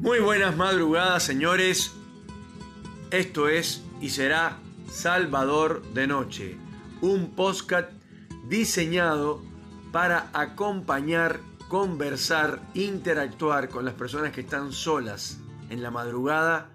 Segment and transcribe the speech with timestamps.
[0.00, 1.92] Muy buenas madrugadas, señores.
[3.10, 4.58] Esto es y será
[4.90, 6.58] Salvador de Noche,
[7.00, 7.90] un podcast
[8.46, 9.42] diseñado
[9.92, 15.38] para acompañar, conversar, interactuar con las personas que están solas
[15.70, 16.68] en la madrugada,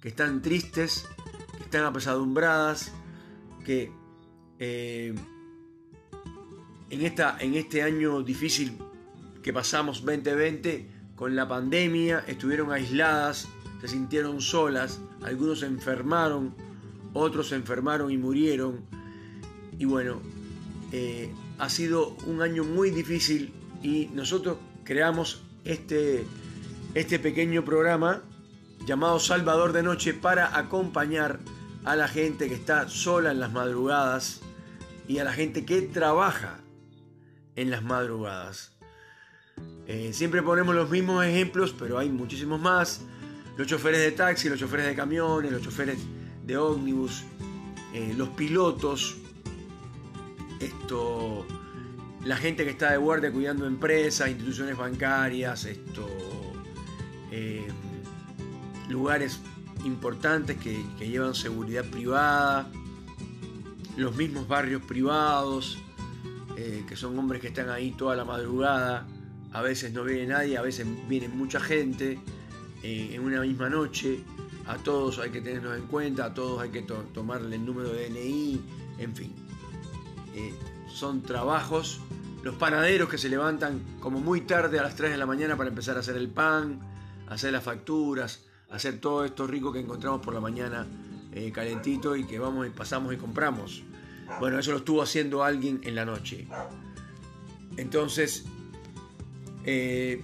[0.00, 1.08] que están tristes,
[1.56, 2.92] que están apesadumbradas,
[3.64, 3.92] que
[4.60, 5.12] eh,
[6.88, 8.78] en, esta, en este año difícil
[9.42, 13.46] que pasamos 2020 con la pandemia, estuvieron aisladas,
[13.82, 16.54] se sintieron solas, algunos enfermaron,
[17.12, 18.80] otros se enfermaron y murieron.
[19.78, 20.22] Y bueno,
[20.92, 26.24] eh, ha sido un año muy difícil y nosotros creamos este,
[26.94, 28.22] este pequeño programa
[28.86, 31.38] llamado Salvador de Noche para acompañar
[31.84, 34.40] a la gente que está sola en las madrugadas
[35.06, 36.60] y a la gente que trabaja
[37.56, 38.79] en las madrugadas.
[39.92, 43.00] Eh, siempre ponemos los mismos ejemplos, pero hay muchísimos más.
[43.56, 45.98] Los choferes de taxi, los choferes de camiones, los choferes
[46.46, 47.24] de ómnibus,
[47.92, 49.16] eh, los pilotos,
[50.60, 51.44] esto,
[52.24, 56.06] la gente que está de guardia cuidando empresas, instituciones bancarias, esto,
[57.32, 57.66] eh,
[58.88, 59.40] lugares
[59.84, 62.70] importantes que, llevan seguridad privada,
[63.96, 65.78] los mismos barrios privados,
[66.86, 69.06] que son hombres que están ahí toda la madrugada,
[69.52, 72.18] a veces no viene nadie, a veces viene mucha gente
[72.82, 74.20] eh, en una misma noche,
[74.66, 78.08] a todos hay que tenerlos en cuenta, a todos hay que tomarle el número de
[78.08, 78.60] DNI,
[78.98, 79.34] en fin.
[80.34, 80.54] Eh,
[80.88, 82.00] son trabajos,
[82.42, 85.68] los panaderos que se levantan como muy tarde a las 3 de la mañana para
[85.68, 86.80] empezar a hacer el pan,
[87.28, 90.86] hacer las facturas, hacer todo esto rico que encontramos por la mañana
[91.52, 93.84] calentito y que vamos y pasamos y compramos.
[94.38, 96.46] Bueno, eso lo estuvo haciendo alguien en la noche.
[97.76, 98.44] Entonces,
[99.64, 100.22] eh,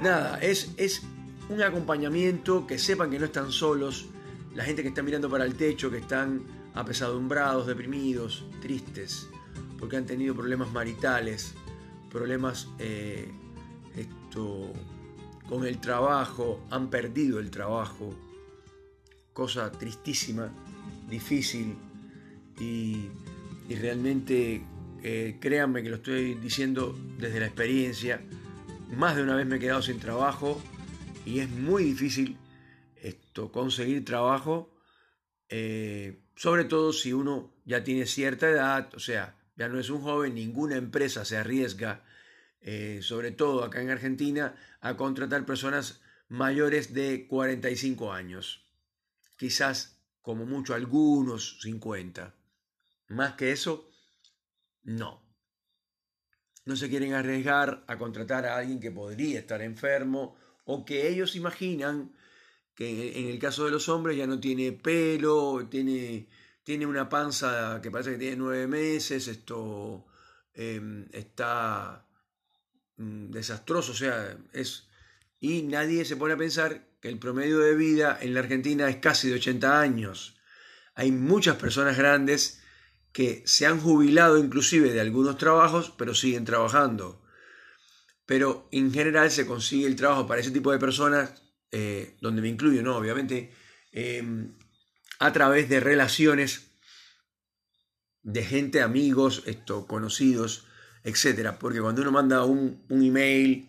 [0.00, 1.02] nada, es, es
[1.48, 4.06] un acompañamiento, que sepan que no están solos,
[4.54, 6.42] la gente que está mirando para el techo, que están
[6.74, 9.28] apesadumbrados, deprimidos, tristes,
[9.78, 11.54] porque han tenido problemas maritales,
[12.10, 13.28] problemas eh,
[13.96, 14.72] esto,
[15.48, 18.14] con el trabajo, han perdido el trabajo,
[19.32, 20.50] cosa tristísima,
[21.08, 21.76] difícil,
[22.60, 23.08] y,
[23.68, 24.62] realmente
[25.02, 28.20] eh, créanme que lo estoy diciendo desde la experiencia.
[28.88, 30.60] Más de una vez me he quedado sin trabajo
[31.24, 32.38] y es muy difícil
[32.96, 34.74] esto, conseguir trabajo,
[35.48, 40.00] eh, sobre todo si uno ya tiene cierta edad, o sea, ya no es un
[40.00, 42.02] joven, ninguna empresa se arriesga,
[42.60, 48.64] eh, sobre todo acá en Argentina, a contratar personas mayores de 45 años.
[49.36, 52.34] Quizás como mucho algunos 50.
[53.08, 53.90] Más que eso,
[54.82, 55.27] no.
[56.68, 60.36] No se quieren arriesgar a contratar a alguien que podría estar enfermo
[60.66, 62.12] o que ellos imaginan
[62.74, 66.28] que en el caso de los hombres ya no tiene pelo, tiene,
[66.62, 70.04] tiene una panza que parece que tiene nueve meses, esto
[70.52, 72.06] em, está
[72.98, 74.90] mm, desastroso, o sea, es...
[75.40, 78.96] Y nadie se pone a pensar que el promedio de vida en la Argentina es
[78.96, 80.36] casi de 80 años.
[80.94, 82.60] Hay muchas personas grandes
[83.18, 87.20] que se han jubilado inclusive de algunos trabajos, pero siguen trabajando.
[88.26, 91.32] Pero en general se consigue el trabajo para ese tipo de personas,
[91.72, 92.96] eh, donde me incluyo, ¿no?
[92.96, 93.52] Obviamente,
[93.90, 94.54] em,
[95.18, 96.70] a través de relaciones
[98.22, 100.68] de gente, amigos, esto, conocidos,
[101.02, 101.56] etc.
[101.58, 103.68] Porque cuando uno manda un, un email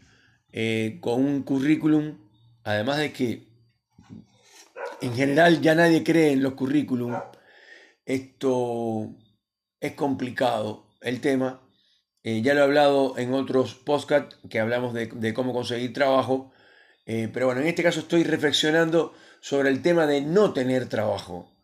[0.52, 2.20] eh, con un currículum,
[2.64, 3.48] además de que
[5.02, 7.20] en general ya nadie cree en los currículum,
[8.06, 9.16] esto
[9.80, 11.62] es complicado el tema.
[12.24, 16.52] Eh, ya lo he hablado en otros podcasts que hablamos de, cómo conseguir trabajo.
[17.06, 21.56] Eh, pero bueno, en este caso estoy reflexionando sobre el tema de no tener trabajo.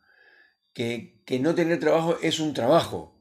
[0.73, 3.13] Que, que no tener trabajo es un trabajo.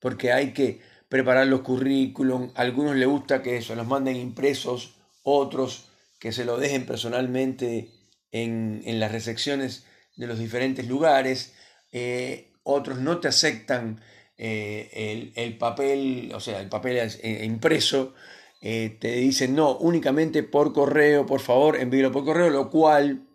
[0.00, 2.52] Porque hay que preparar los currículum.
[2.54, 4.94] A algunos les gusta que se los manden impresos.
[5.22, 5.90] Otros
[6.20, 7.90] que se lo dejen personalmente
[8.30, 9.84] en, en las recepciones
[10.16, 11.54] de los diferentes lugares.
[11.92, 14.00] Eh, otros no te aceptan
[14.40, 18.14] eh, el, papel, o sea, el papel eh, impreso,
[18.60, 23.26] eh, te dicen no, únicamente por correo, por favor, envíelo por correo, lo cual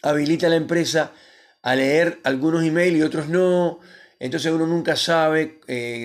[0.00, 1.12] habilita a la empresa
[1.60, 3.80] a leer algunos emails y otros no.
[4.18, 5.60] Entonces uno nunca sabe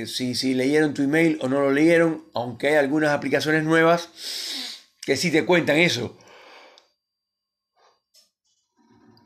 [0.08, 4.10] si, si leyeron tu email o no lo leyeron, aunque hay algunas aplicaciones nuevas
[5.02, 6.18] que sí te cuentan eso.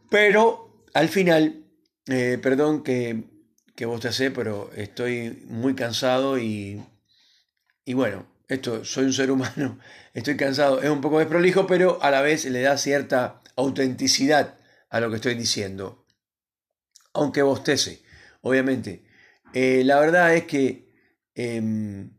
[0.09, 1.63] Pero al final,
[2.05, 3.30] perdón que
[3.85, 6.83] vos te hace, pero estoy muy cansado y,
[7.85, 9.79] y bueno, esto, soy un ser humano,
[10.13, 14.57] estoy cansado, es un poco desprolijo, pero a la vez le da cierta autenticidad
[14.89, 16.05] a lo que estoy diciendo.
[17.13, 18.03] Aunque bostece,
[18.41, 19.03] obviamente.
[19.53, 20.93] Eh, la verdad es que
[21.35, 22.11] em,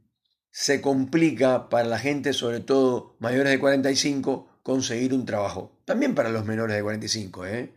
[0.50, 5.80] se complica para la gente, sobre todo mayores de 45, conseguir un trabajo.
[5.84, 7.72] También para los menores de 45, ¿eh?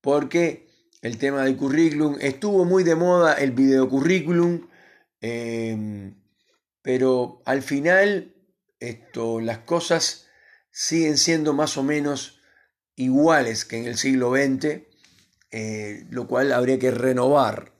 [0.00, 0.71] Porque
[1.02, 4.68] el tema del currículum estuvo muy de moda, el video currículum.
[5.20, 6.14] Em,
[6.80, 8.34] pero al final
[8.80, 10.26] esto, las cosas
[10.70, 12.40] siguen siendo más o menos
[12.96, 14.82] iguales que en el siglo XX,
[15.50, 17.72] eh, lo cual habría que renovar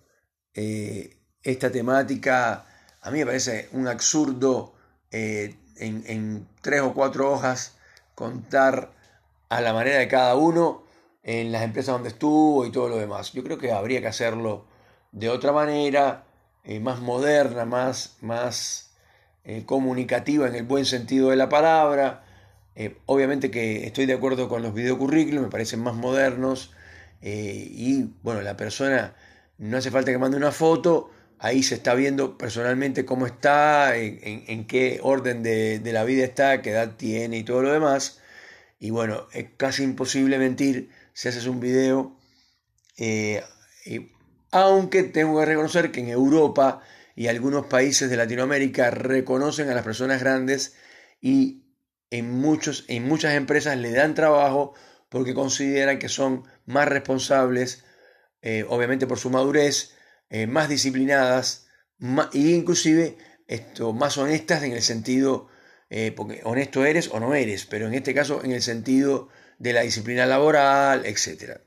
[0.55, 2.67] eh, esta temática.
[3.01, 4.75] A mí me parece un absurdo
[5.11, 7.77] eh, en, tres o cuatro hojas
[8.15, 8.93] contar
[9.49, 10.85] a la manera de cada uno
[11.23, 13.33] en las empresas donde estuvo y todo lo demás.
[13.33, 14.67] Yo creo que habría que hacerlo
[15.13, 16.25] de otra manera,
[16.81, 18.93] más moderna, más, más
[19.45, 22.25] eh, comunicativa en el buen sentido de la palabra.
[22.77, 26.73] Eh, obviamente que estoy de acuerdo con los videocurrículos, me parecen más modernos.
[27.23, 29.15] Eh, y bueno, la persona
[29.59, 34.67] no hace falta que mande una foto, ahí se está viendo personalmente cómo está, en,
[34.67, 38.21] qué orden de, la vida está, qué edad tiene y todo lo demás.
[38.81, 42.17] Y bueno, es casi imposible mentir si haces un video.
[44.51, 46.83] aunque tengo que reconocer que en Europa
[47.15, 50.75] y algunos países de Latinoamérica reconocen a las personas grandes
[51.21, 51.63] y
[52.11, 54.75] en, muchos, en muchas empresas le dan trabajo
[55.09, 57.85] porque consideran que son más responsables,
[58.41, 59.95] eh, obviamente por su madurez,
[60.31, 61.67] eh, más disciplinadas
[62.33, 63.17] e inclusive
[63.47, 65.49] esto, más honestas en el sentido,
[65.91, 69.29] eh, porque honesto eres o no eres, pero en este caso en el sentido
[69.63, 71.61] de la disciplina laboral, etc.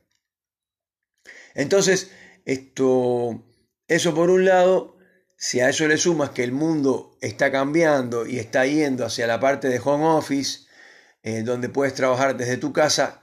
[1.53, 2.11] Entonces,
[2.43, 3.41] esto,
[3.87, 4.97] eso por un lado,
[5.37, 9.39] si a eso le sumas que el mundo está cambiando y está yendo hacia la
[9.39, 10.67] parte de home office,
[11.23, 13.21] eh, donde puedes trabajar desde tu casa,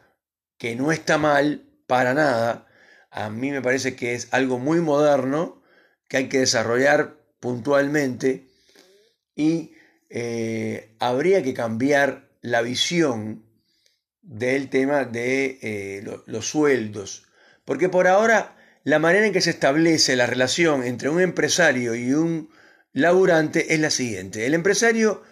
[0.56, 2.66] que no está mal para nada,
[3.10, 5.62] a mí me parece que es algo muy moderno
[6.08, 8.48] que hay que desarrollar puntualmente
[9.36, 9.74] y
[10.08, 13.51] eh, habría que cambiar la visión
[14.22, 17.26] del tema de eh, los sueldos.
[17.64, 22.12] Porque por ahora la manera en que se establece la relación entre un empresario y
[22.12, 22.50] un
[22.92, 24.46] laburante es la siguiente.
[24.46, 25.22] El empresario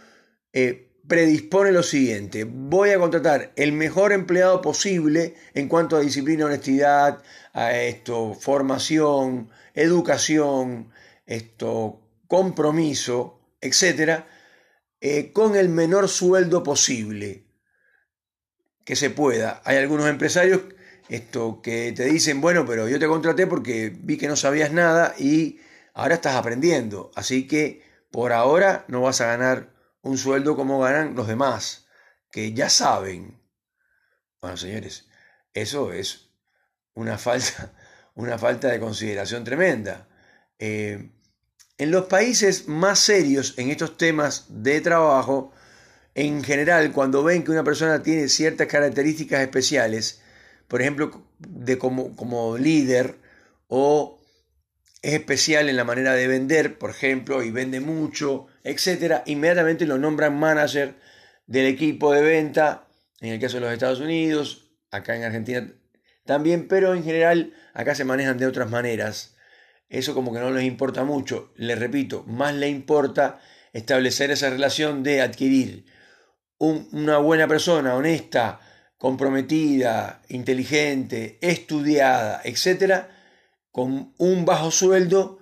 [0.52, 6.46] eh, predispone lo siguiente, voy a contratar el mejor empleado posible en cuanto a disciplina,
[6.46, 7.22] honestidad,
[7.52, 10.92] a esto, formación, educación,
[11.26, 14.28] esto, compromiso, etcétera,
[15.00, 17.49] eh, con el menor sueldo posible
[18.84, 19.62] que se pueda.
[19.64, 20.62] Hay algunos empresarios
[21.08, 25.14] esto que te dicen, bueno, pero yo te contraté porque vi que no sabías nada
[25.18, 25.60] y
[25.92, 27.10] ahora estás aprendiendo.
[27.16, 29.72] Así que por ahora no vas a ganar
[30.02, 31.86] un sueldo como ganan los demás,
[32.30, 33.40] que ya saben.
[34.40, 35.08] Bueno, señores,
[35.52, 36.30] eso es
[36.94, 37.72] una falta,
[38.14, 40.08] una falta de consideración tremenda.
[40.58, 41.10] Eh,
[41.78, 45.52] en los países más serios en estos temas de trabajo,
[46.14, 50.22] en general, cuando ven que una persona tiene ciertas características especiales,
[50.68, 53.16] por ejemplo, de como, como líder
[53.68, 54.20] o
[55.02, 59.98] es especial en la manera de vender, por ejemplo, y vende mucho, etcétera, inmediatamente lo
[59.98, 60.96] nombran manager
[61.46, 62.86] del equipo de venta,
[63.20, 65.72] en el caso de los Estados Unidos, acá en Argentina
[66.24, 69.34] también, pero en general acá se manejan de otras maneras.
[69.88, 71.52] Eso como que no les importa mucho.
[71.56, 73.40] Les repito, más le importa
[73.72, 75.86] establecer esa relación de adquirir
[76.60, 78.60] una buena persona, honesta,
[78.98, 83.08] comprometida, inteligente, estudiada, etcétera,
[83.72, 85.38] con un bajo sueldo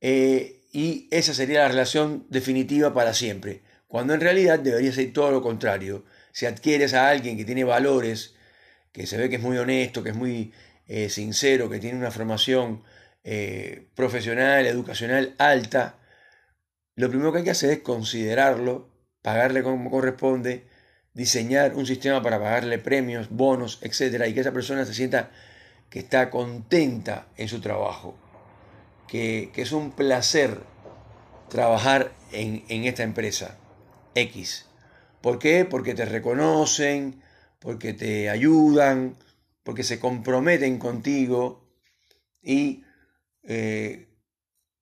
[0.00, 3.62] eh, y esa sería la relación definitiva para siempre.
[3.86, 6.04] Cuando en realidad debería ser todo lo contrario.
[6.32, 8.34] Si adquieres a alguien que tiene valores,
[8.90, 10.52] que se ve que es muy honesto, que es muy
[10.88, 12.82] eh, sincero, que tiene una formación
[13.22, 16.00] eh, profesional, educacional alta,
[16.96, 18.95] lo primero que hay que hacer es considerarlo,
[19.26, 20.68] pagarle como corresponde,
[21.12, 25.32] diseñar un sistema para pagarle premios, bonos, etcétera, y que esa persona se sienta
[25.90, 28.16] que está contenta en su trabajo,
[29.08, 30.60] que, es un placer
[31.48, 33.58] trabajar en, en, esta empresa
[34.14, 34.66] X.
[35.20, 35.64] ¿Por qué?
[35.64, 37.20] Porque te reconocen,
[37.58, 39.16] porque te ayudan,
[39.64, 41.68] porque se comprometen contigo
[42.40, 42.84] y
[43.42, 44.06] eh,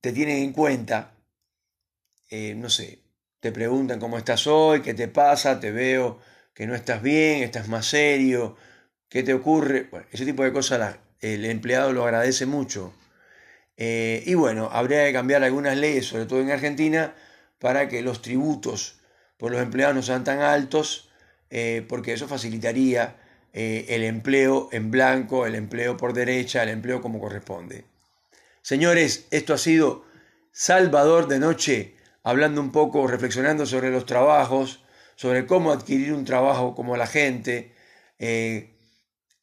[0.03, 1.15] te tienen en cuenta,
[2.29, 3.04] eh, no sé,
[3.45, 6.19] te preguntan cómo estás hoy, qué te pasa, te veo
[6.55, 8.57] que no estás bien, estás más serio,
[9.11, 9.87] qué te ocurre.
[9.91, 12.95] Bueno, ese tipo de cosas el empleado lo agradece mucho.
[13.77, 17.13] Eh, y bueno, habría que cambiar algunas leyes, sobre todo en Argentina,
[17.59, 18.99] para que los tributos
[19.37, 21.11] por los empleados no sean tan altos,
[21.51, 23.17] eh, porque eso facilitaría
[23.53, 27.85] eh, el empleo en blanco, el empleo por derecha, el empleo como corresponde.
[28.63, 30.07] Señores, esto ha sido
[30.51, 31.94] Salvador de Noche,
[32.25, 34.83] hablando un poco, reflexionando sobre los trabajos,
[35.15, 37.75] sobre cómo adquirir un trabajo como la gente,
[38.19, 38.75] eh,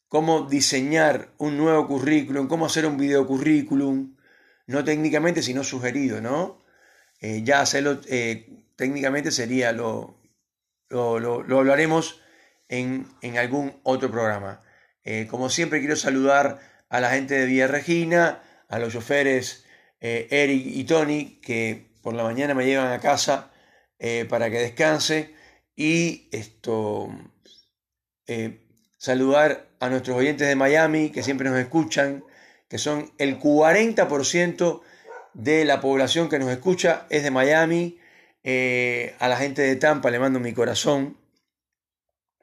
[0.08, 4.16] cómo diseñar un nuevo currículum, cómo hacer un video currículum,
[4.66, 6.62] no técnicamente, sino sugerido, ¿no?
[7.20, 10.20] Eh, ya hacerlo eh, técnicamente sería lo,
[10.90, 12.20] lo, lo, hablaremos
[12.68, 14.62] en, en, algún otro programa.
[15.30, 16.58] como siempre quiero saludar
[16.88, 19.64] a la gente de Villa Regina, a los choferes
[20.00, 23.50] Eric y Tony, que por la mañana me llevan a casa
[24.28, 25.34] para que descanse
[25.76, 27.08] y esto
[28.26, 28.60] eh,
[28.98, 32.24] saludar a nuestros oyentes de Miami que siempre nos escuchan,
[32.68, 34.80] que son el 40%
[35.34, 37.98] de la población que nos escucha es de Miami.
[38.44, 41.16] Eh, a la gente de Tampa le mando mi corazón.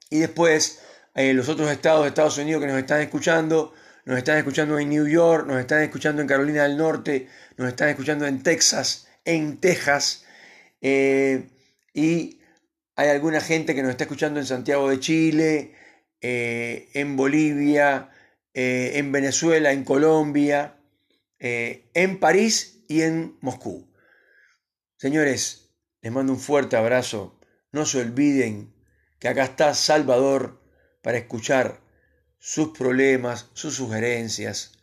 [0.10, 0.82] Y después
[1.16, 3.74] eh, los otros estados de Estados Unidos que nos están escuchando,
[4.06, 7.90] nos están escuchando en New York, nos están escuchando en Carolina del Norte, nos están
[7.90, 10.26] escuchando en Texas, en Texas.
[10.82, 12.40] y
[12.96, 15.74] hay alguna gente que nos está escuchando en Santiago de Chile,
[16.20, 18.10] eh, en Bolivia,
[18.54, 20.76] eh, en Venezuela, en Colombia,
[21.40, 23.90] eh, en París y en Moscú.
[24.98, 25.70] Señores,
[26.02, 27.40] les mando un fuerte abrazo.
[27.72, 28.74] No se olviden
[29.20, 30.62] que acá está Salvador
[31.02, 31.80] para escuchar
[32.38, 34.74] sus problemas, sus sugerencias,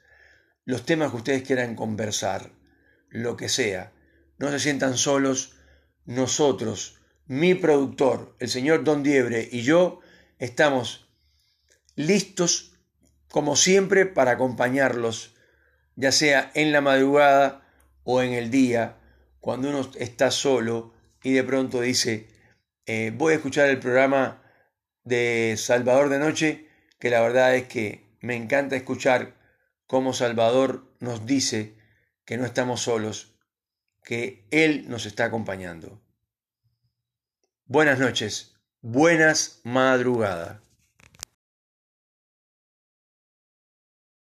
[0.64, 2.50] los temas que ustedes quieran conversar,
[3.10, 3.92] lo que sea.
[4.38, 5.54] No se sientan solos,
[6.04, 6.98] nosotros.
[7.26, 10.00] Mi productor, el señor Don Diebre y yo
[10.38, 11.08] estamos
[11.96, 12.72] listos,
[13.28, 15.34] como siempre, para acompañarlos,
[15.96, 17.66] ya sea en la madrugada
[18.04, 18.98] o en el día,
[19.40, 22.28] cuando uno está solo y de pronto dice,
[22.86, 24.42] eh, voy a escuchar el programa
[25.02, 26.68] de Salvador de Noche,
[27.00, 29.34] que la verdad es que me encanta escuchar
[29.86, 31.76] cómo Salvador nos dice
[32.24, 33.35] que no estamos solos,
[34.06, 36.00] que Él nos está acompañando.
[37.66, 40.60] Buenas noches, buenas madrugadas.